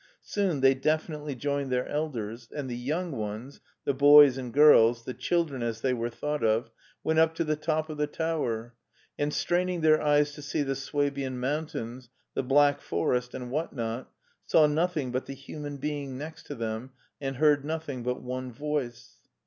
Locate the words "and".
2.51-2.67, 4.35-4.51, 9.19-9.31, 13.35-13.51, 17.21-17.35